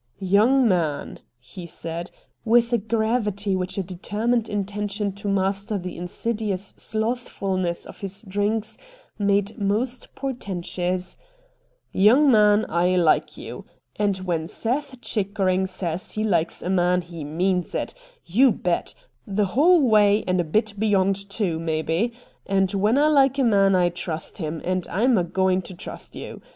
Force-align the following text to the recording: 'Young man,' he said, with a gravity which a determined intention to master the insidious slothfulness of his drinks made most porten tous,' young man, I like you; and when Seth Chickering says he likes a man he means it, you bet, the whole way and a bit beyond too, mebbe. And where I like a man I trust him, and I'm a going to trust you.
'Young 0.37 0.67
man,' 0.67 1.19
he 1.39 1.67
said, 1.67 2.09
with 2.43 2.73
a 2.73 2.79
gravity 2.79 3.55
which 3.55 3.77
a 3.77 3.83
determined 3.83 4.49
intention 4.49 5.11
to 5.11 5.27
master 5.27 5.77
the 5.77 5.95
insidious 5.95 6.73
slothfulness 6.75 7.85
of 7.85 8.01
his 8.01 8.23
drinks 8.27 8.79
made 9.19 9.59
most 9.59 10.15
porten 10.15 10.63
tous,' 10.63 11.17
young 12.07 12.31
man, 12.31 12.65
I 12.67 12.95
like 12.95 13.37
you; 13.37 13.65
and 13.95 14.17
when 14.17 14.47
Seth 14.47 14.99
Chickering 15.01 15.67
says 15.67 16.13
he 16.13 16.23
likes 16.23 16.63
a 16.63 16.69
man 16.71 17.03
he 17.03 17.23
means 17.23 17.75
it, 17.75 17.93
you 18.25 18.51
bet, 18.51 18.95
the 19.27 19.45
whole 19.53 19.87
way 19.87 20.23
and 20.25 20.41
a 20.41 20.43
bit 20.43 20.73
beyond 20.79 21.29
too, 21.29 21.59
mebbe. 21.59 22.09
And 22.47 22.71
where 22.71 22.99
I 22.99 23.05
like 23.07 23.37
a 23.37 23.43
man 23.43 23.75
I 23.75 23.89
trust 23.89 24.39
him, 24.39 24.63
and 24.65 24.87
I'm 24.87 25.15
a 25.19 25.23
going 25.23 25.61
to 25.61 25.75
trust 25.75 26.15
you. 26.15 26.41